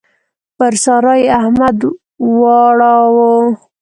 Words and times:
پر 0.57 0.73
سارا 0.83 1.13
يې 1.21 1.27
احمد 1.39 1.79
واړاوو. 2.39 3.33